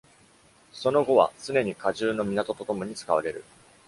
[0.73, 3.43] その語は常に荷重の港とともに使われる。